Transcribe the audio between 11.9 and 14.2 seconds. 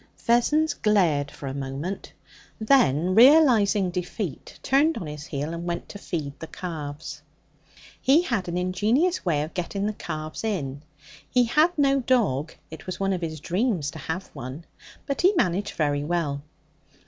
dog; it was one of his dreams to